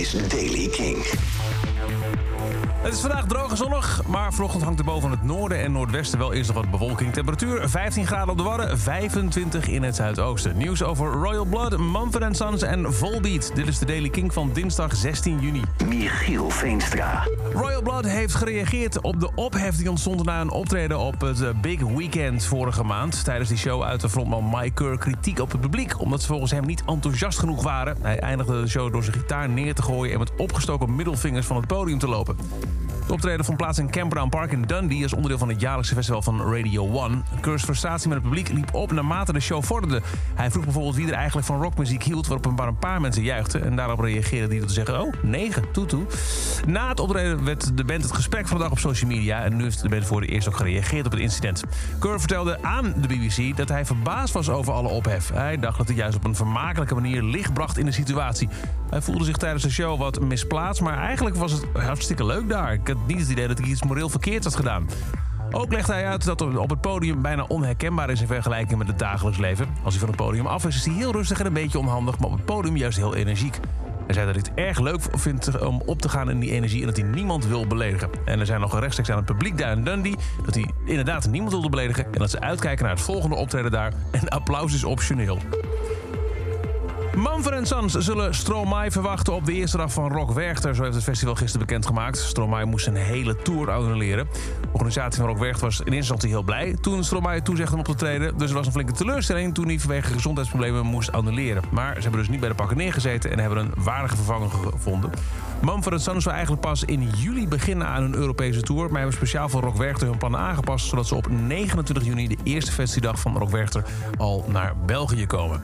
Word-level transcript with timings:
is 0.00 0.14
Daily 0.30 0.66
King. 0.68 1.69
Het 2.82 2.92
is 2.92 3.00
vandaag 3.00 3.26
droog 3.26 3.50
en 3.50 3.56
zonnig, 3.56 4.02
maar 4.06 4.32
vanochtend 4.32 4.62
hangt 4.62 4.78
er 4.78 4.84
boven 4.84 5.10
het 5.10 5.22
noorden 5.22 5.58
en 5.58 5.72
noordwesten 5.72 6.18
wel 6.18 6.32
eerst 6.32 6.52
nog 6.52 6.62
wat 6.62 6.70
bewolking. 6.70 7.12
Temperatuur 7.12 7.68
15 7.68 8.06
graden 8.06 8.28
op 8.28 8.36
de 8.36 8.42
Wadden, 8.42 8.78
25 8.78 9.68
in 9.68 9.82
het 9.82 9.96
zuidoosten. 9.96 10.56
Nieuws 10.56 10.82
over 10.82 11.12
Royal 11.12 11.44
Blood, 11.44 11.78
Mumford 11.78 12.36
Sons 12.36 12.62
en 12.62 12.94
Volbeat. 12.94 13.50
Dit 13.54 13.68
is 13.68 13.78
de 13.78 13.86
Daily 13.86 14.08
King 14.08 14.32
van 14.32 14.50
dinsdag 14.52 14.96
16 14.96 15.40
juni. 15.40 15.62
Michiel 15.88 16.50
Veenstra. 16.50 17.26
Royal 17.52 17.82
Blood 17.82 18.04
heeft 18.04 18.34
gereageerd 18.34 19.00
op 19.00 19.20
de 19.20 19.30
ophef 19.34 19.76
die 19.76 19.90
ontstond 19.90 20.24
na 20.24 20.40
een 20.40 20.50
optreden 20.50 20.98
op 20.98 21.20
het 21.20 21.40
eh, 21.40 21.48
Big 21.60 21.80
Weekend 21.80 22.44
vorige 22.44 22.84
maand. 22.84 23.24
Tijdens 23.24 23.48
die 23.48 23.58
show 23.58 23.82
uitte 23.82 24.08
frontman 24.08 24.50
Mike 24.50 24.70
Kerr 24.70 24.98
kritiek 24.98 25.38
op 25.38 25.52
het 25.52 25.60
publiek... 25.60 26.00
omdat 26.00 26.20
ze 26.20 26.26
volgens 26.26 26.50
hem 26.50 26.66
niet 26.66 26.82
enthousiast 26.86 27.38
genoeg 27.38 27.62
waren. 27.62 27.96
Hij 28.02 28.18
eindigde 28.18 28.60
de 28.60 28.68
show 28.68 28.92
door 28.92 29.02
zijn 29.02 29.16
gitaar 29.16 29.48
neer 29.48 29.74
te 29.74 29.82
gooien... 29.82 30.12
en 30.12 30.18
met 30.18 30.36
opgestoken 30.36 30.96
middelvingers 30.96 31.46
van 31.46 31.56
het 31.56 31.66
podium 31.66 31.78
te 31.98 32.08
lopen. 32.08 32.36
Het 33.10 33.18
optreden 33.18 33.44
vond 33.44 33.58
plaats 33.58 33.78
in 33.78 33.90
Campbell 33.90 34.26
Park 34.28 34.52
in 34.52 34.62
Dundee... 34.62 35.02
als 35.02 35.12
onderdeel 35.12 35.38
van 35.38 35.48
het 35.48 35.60
jaarlijkse 35.60 35.94
festival 35.94 36.22
van 36.22 36.54
Radio 36.54 37.04
1. 37.04 37.24
Kerrs 37.40 37.62
frustratie 37.62 38.08
met 38.08 38.18
het 38.18 38.26
publiek 38.26 38.48
liep 38.48 38.74
op 38.74 38.92
naarmate 38.92 39.32
de 39.32 39.40
show 39.40 39.62
vorderde. 39.62 40.02
Hij 40.34 40.50
vroeg 40.50 40.64
bijvoorbeeld 40.64 40.94
wie 40.94 41.06
er 41.08 41.12
eigenlijk 41.12 41.46
van 41.46 41.62
rockmuziek 41.62 42.02
hield... 42.02 42.26
waarop 42.26 42.46
een 42.46 42.54
paar, 42.54 42.68
een 42.68 42.78
paar 42.78 43.00
mensen 43.00 43.22
juichten. 43.22 43.64
En 43.64 43.76
daarop 43.76 44.00
reageerde 44.00 44.46
hij 44.46 44.58
door 44.58 44.66
te 44.66 44.72
zeggen... 44.72 45.00
oh, 45.00 45.12
negen, 45.22 45.64
toe 45.72 45.86
toe. 45.86 46.06
Na 46.66 46.88
het 46.88 47.00
optreden 47.00 47.44
werd 47.44 47.76
de 47.76 47.84
band 47.84 48.02
het 48.02 48.12
gesprek 48.12 48.48
van 48.48 48.56
de 48.56 48.62
dag 48.62 48.72
op 48.72 48.78
social 48.78 49.10
media... 49.10 49.44
en 49.44 49.56
nu 49.56 49.62
heeft 49.62 49.82
de 49.82 49.88
band 49.88 50.06
voor 50.06 50.20
het 50.20 50.30
eerst 50.30 50.48
ook 50.48 50.56
gereageerd 50.56 51.06
op 51.06 51.12
het 51.12 51.20
incident. 51.20 51.64
Kerr 51.98 52.18
vertelde 52.18 52.62
aan 52.62 52.94
de 52.96 53.08
BBC 53.08 53.56
dat 53.56 53.68
hij 53.68 53.86
verbaasd 53.86 54.34
was 54.34 54.48
over 54.48 54.72
alle 54.72 54.88
ophef. 54.88 55.30
Hij 55.32 55.58
dacht 55.58 55.78
dat 55.78 55.86
hij 55.86 55.96
juist 55.96 56.16
op 56.16 56.24
een 56.24 56.34
vermakelijke 56.34 56.94
manier 56.94 57.22
licht 57.22 57.52
bracht 57.52 57.78
in 57.78 57.84
de 57.84 57.92
situatie. 57.92 58.48
Hij 58.90 59.02
voelde 59.02 59.24
zich 59.24 59.36
tijdens 59.36 59.62
de 59.62 59.70
show 59.70 59.98
wat 59.98 60.20
misplaatst... 60.20 60.82
maar 60.82 60.98
eigenlijk 60.98 61.36
was 61.36 61.52
het 61.52 61.64
hartstikke 61.72 62.24
leuk 62.24 62.48
daar. 62.48 62.78
Niet 63.06 63.20
het 63.20 63.28
idee 63.28 63.48
dat 63.48 63.58
ik 63.58 63.66
iets 63.66 63.82
moreel 63.82 64.08
verkeerd 64.08 64.44
had 64.44 64.56
gedaan. 64.56 64.88
Ook 65.50 65.72
legde 65.72 65.92
hij 65.92 66.06
uit 66.06 66.24
dat 66.24 66.56
op 66.56 66.70
het 66.70 66.80
podium 66.80 67.22
bijna 67.22 67.44
onherkenbaar 67.48 68.10
is 68.10 68.20
in 68.20 68.26
vergelijking 68.26 68.78
met 68.78 68.86
het 68.86 68.98
dagelijks 68.98 69.38
leven. 69.38 69.68
Als 69.82 69.92
hij 69.94 70.00
van 70.00 70.08
het 70.08 70.18
podium 70.18 70.46
af 70.46 70.66
is, 70.66 70.76
is 70.76 70.84
hij 70.84 70.94
heel 70.94 71.12
rustig 71.12 71.40
en 71.40 71.46
een 71.46 71.52
beetje 71.52 71.78
onhandig, 71.78 72.18
maar 72.18 72.30
op 72.30 72.36
het 72.36 72.44
podium 72.44 72.76
juist 72.76 72.98
heel 72.98 73.14
energiek. 73.14 73.60
Hij 74.06 74.14
zei 74.14 74.32
dat 74.32 74.42
hij 74.42 74.52
het 74.54 74.66
erg 74.66 74.78
leuk 74.78 75.00
vindt 75.12 75.60
om 75.60 75.82
op 75.86 76.00
te 76.00 76.08
gaan 76.08 76.30
in 76.30 76.40
die 76.40 76.50
energie 76.50 76.80
en 76.80 76.86
dat 76.86 76.96
hij 76.96 77.06
niemand 77.06 77.46
wil 77.46 77.66
beledigen. 77.66 78.10
En 78.24 78.40
er 78.40 78.46
zijn 78.46 78.60
nog 78.60 78.78
rechtstreeks 78.78 79.10
aan 79.10 79.16
het 79.16 79.26
publiek 79.26 79.58
daar 79.58 79.72
in 79.72 79.84
Dundee 79.84 80.16
dat 80.44 80.54
hij 80.54 80.70
inderdaad 80.84 81.28
niemand 81.28 81.52
wilde 81.52 81.68
beledigen 81.68 82.04
en 82.04 82.18
dat 82.18 82.30
ze 82.30 82.40
uitkijken 82.40 82.84
naar 82.84 82.94
het 82.94 83.04
volgende 83.04 83.36
optreden 83.36 83.70
daar. 83.70 83.92
En 84.10 84.28
applaus 84.28 84.74
is 84.74 84.84
optioneel. 84.84 85.38
Manfred 87.16 87.66
Sons 87.68 87.94
zullen 87.94 88.34
Stromae 88.34 88.90
verwachten 88.90 89.32
op 89.32 89.44
de 89.44 89.52
eerste 89.52 89.76
dag 89.76 89.92
van 89.92 90.12
Rock 90.12 90.32
Werchter. 90.32 90.74
Zo 90.74 90.82
heeft 90.82 90.94
het 90.94 91.04
festival 91.04 91.34
gisteren 91.34 91.66
bekendgemaakt. 91.66 92.18
Stromae 92.18 92.64
moest 92.64 92.86
een 92.86 92.94
hele 92.94 93.36
tour 93.36 93.70
annuleren. 93.70 94.28
De 94.60 94.68
organisatie 94.72 95.20
van 95.20 95.28
Rock 95.28 95.38
Werchter 95.38 95.64
was 95.64 95.78
in 95.78 95.84
eerste 95.84 95.96
instantie 95.96 96.28
heel 96.28 96.42
blij... 96.42 96.76
toen 96.80 97.04
Stromae 97.04 97.42
toezegde 97.42 97.76
op 97.76 97.84
te 97.84 97.94
treden. 97.94 98.38
Dus 98.38 98.48
er 98.48 98.56
was 98.56 98.66
een 98.66 98.72
flinke 98.72 98.92
teleurstelling 98.92 99.54
toen 99.54 99.66
hij 99.66 99.78
vanwege 99.78 100.12
gezondheidsproblemen 100.12 100.86
moest 100.86 101.12
annuleren. 101.12 101.62
Maar 101.70 101.94
ze 101.94 102.00
hebben 102.00 102.20
dus 102.20 102.28
niet 102.28 102.40
bij 102.40 102.48
de 102.48 102.54
pakken 102.54 102.76
neergezeten... 102.76 103.30
en 103.30 103.38
hebben 103.38 103.58
een 103.58 103.72
waardige 103.76 104.16
vervanger 104.16 104.50
gevonden. 104.50 105.10
Mumford 105.62 106.00
Sons 106.00 106.22
zou 106.22 106.34
eigenlijk 106.34 106.66
pas 106.66 106.84
in 106.84 107.08
juli 107.16 107.48
beginnen 107.48 107.86
aan 107.86 108.02
hun 108.02 108.14
Europese 108.14 108.60
tour... 108.60 108.88
maar 108.88 109.00
hebben 109.00 109.16
speciaal 109.16 109.48
voor 109.48 109.60
Rock 109.60 109.76
Werchter 109.76 110.08
hun 110.08 110.18
plannen 110.18 110.40
aangepast... 110.40 110.86
zodat 110.86 111.06
ze 111.06 111.14
op 111.14 111.30
29 111.30 112.04
juni, 112.04 112.28
de 112.28 112.38
eerste 112.42 112.72
festivaldag 112.72 113.20
van 113.20 113.36
Rock 113.36 113.50
Werchter... 113.50 113.84
al 114.16 114.44
naar 114.48 114.74
België 114.86 115.26
komen. 115.26 115.60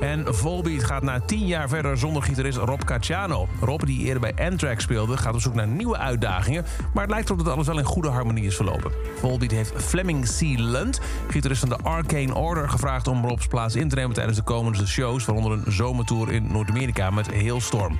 En 0.00 0.34
Volbeat 0.34 0.84
gaat 0.84 1.02
na 1.02 1.20
tien 1.20 1.46
jaar 1.46 1.68
verder 1.68 1.98
zonder 1.98 2.22
gitarist 2.22 2.58
Rob 2.58 2.82
Cacciano. 2.84 3.48
Rob, 3.60 3.84
die 3.84 4.04
eerder 4.04 4.20
bij 4.20 4.46
Anthrax 4.50 4.82
speelde, 4.82 5.16
gaat 5.16 5.34
op 5.34 5.40
zoek 5.40 5.54
naar 5.54 5.66
nieuwe 5.66 5.96
uitdagingen... 5.96 6.64
maar 6.94 7.02
het 7.02 7.12
lijkt 7.12 7.28
erop 7.28 7.44
dat 7.44 7.54
alles 7.54 7.66
wel 7.66 7.78
in 7.78 7.84
goede 7.84 8.08
harmonie 8.08 8.44
is 8.44 8.56
verlopen. 8.56 8.92
Volbeat 9.18 9.50
heeft 9.50 9.72
Fleming 9.76 10.24
C. 10.24 10.40
Lund, 10.58 11.00
gitarist 11.28 11.60
van 11.60 11.68
de 11.68 11.78
Arcane 11.82 12.34
Order... 12.34 12.68
gevraagd 12.68 13.08
om 13.08 13.26
Rob's 13.26 13.46
plaats 13.46 13.74
in 13.74 13.88
te 13.88 13.94
nemen 13.94 14.14
tijdens 14.14 14.36
de 14.36 14.44
komende 14.44 14.86
shows... 14.86 15.24
waaronder 15.24 15.52
een 15.52 15.72
zomertour 15.72 16.32
in 16.32 16.52
Noord-Amerika 16.52 17.10
met 17.10 17.34
Hailstorm. 17.34 17.98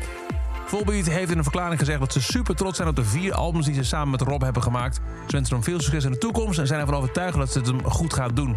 Volbeat 0.66 1.06
heeft 1.06 1.30
in 1.30 1.36
een 1.38 1.42
verklaring 1.42 1.78
gezegd 1.78 1.98
dat 1.98 2.12
ze 2.12 2.22
super 2.22 2.56
trots 2.56 2.76
zijn 2.76 2.88
op 2.88 2.96
de 2.96 3.04
vier 3.04 3.34
albums 3.34 3.66
die 3.66 3.74
ze 3.74 3.84
samen 3.84 4.10
met 4.10 4.20
Rob 4.20 4.42
hebben 4.42 4.62
gemaakt. 4.62 5.00
Ze 5.26 5.32
wensen 5.32 5.54
hem 5.54 5.64
veel 5.64 5.80
succes 5.80 6.04
in 6.04 6.10
de 6.10 6.18
toekomst 6.18 6.58
en 6.58 6.66
zijn 6.66 6.80
ervan 6.80 6.94
overtuigd 6.94 7.36
dat 7.36 7.52
ze 7.52 7.58
het 7.58 7.66
hem 7.66 7.84
goed 7.84 8.14
gaat 8.14 8.36
doen. 8.36 8.56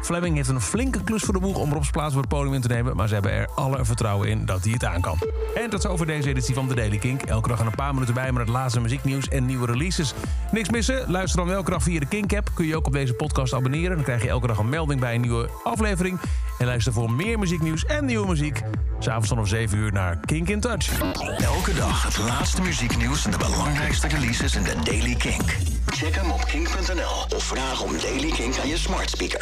Fleming 0.00 0.36
heeft 0.36 0.48
een 0.48 0.60
flinke 0.60 1.02
klus 1.04 1.22
voor 1.22 1.34
de 1.34 1.40
boeg 1.40 1.56
om 1.56 1.72
Rob's 1.72 1.90
plaats 1.90 2.12
voor 2.12 2.22
het 2.22 2.30
podium 2.30 2.54
in 2.54 2.60
te 2.60 2.68
nemen... 2.68 2.96
maar 2.96 3.08
ze 3.08 3.14
hebben 3.14 3.32
er 3.32 3.48
alle 3.54 3.84
vertrouwen 3.84 4.28
in 4.28 4.46
dat 4.46 4.64
hij 4.64 4.72
het 4.72 4.84
aan 4.84 5.00
kan. 5.00 5.18
En 5.54 5.70
dat 5.70 5.84
is 5.84 5.90
over 5.90 6.06
deze 6.06 6.28
editie 6.28 6.54
van 6.54 6.68
The 6.68 6.74
Daily 6.74 6.98
Kink. 6.98 7.22
Elke 7.22 7.48
dag 7.48 7.60
een 7.60 7.74
paar 7.74 7.92
minuten 7.94 8.14
bij 8.14 8.32
met 8.32 8.40
het 8.40 8.50
laatste 8.50 8.80
muzieknieuws 8.80 9.28
en 9.28 9.46
nieuwe 9.46 9.66
releases. 9.66 10.14
Niks 10.50 10.70
missen? 10.70 11.10
Luister 11.10 11.44
dan 11.44 11.54
elke 11.54 11.70
dag 11.70 11.82
via 11.82 12.00
de 12.00 12.06
Kink-app. 12.06 12.50
Kun 12.54 12.66
je 12.66 12.76
ook 12.76 12.86
op 12.86 12.92
deze 12.92 13.14
podcast 13.14 13.54
abonneren. 13.54 13.96
Dan 13.96 14.04
krijg 14.04 14.22
je 14.22 14.28
elke 14.28 14.46
dag 14.46 14.58
een 14.58 14.68
melding 14.68 15.00
bij 15.00 15.14
een 15.14 15.20
nieuwe 15.20 15.48
aflevering. 15.64 16.18
En 16.58 16.66
luister 16.66 16.92
voor 16.92 17.12
meer 17.12 17.38
muzieknieuws 17.38 17.84
en 17.84 18.04
nieuwe 18.04 18.26
muziek. 18.26 18.62
S'avonds 18.98 19.30
om 19.30 19.46
7 19.46 19.78
uur 19.78 19.92
naar 19.92 20.18
Kink 20.24 20.48
in 20.48 20.60
Touch. 20.60 21.00
Elke 21.38 21.74
dag 21.74 22.02
het 22.02 22.18
laatste 22.18 22.62
muzieknieuws 22.62 23.24
en 23.24 23.30
de 23.30 23.38
belangrijkste 23.38 24.08
releases 24.08 24.56
in 24.56 24.62
de 24.62 24.74
Daily 24.84 25.14
Kink. 25.14 25.56
Check 25.86 26.14
hem 26.14 26.30
op 26.30 26.44
kink.nl 26.44 27.36
of 27.36 27.44
vraag 27.44 27.82
om 27.82 27.92
Daily 28.02 28.30
Kink 28.30 28.58
aan 28.58 28.68
je 28.68 28.76
smart 28.76 29.10
speaker. 29.10 29.38